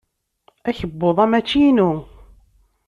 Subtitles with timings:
[0.69, 1.91] Akebbuḍ-a mačči inu.